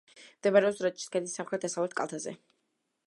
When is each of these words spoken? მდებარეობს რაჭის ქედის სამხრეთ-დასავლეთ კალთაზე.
მდებარეობს 0.37 0.79
რაჭის 0.85 1.11
ქედის 1.17 1.35
სამხრეთ-დასავლეთ 1.41 1.95
კალთაზე. 2.01 2.35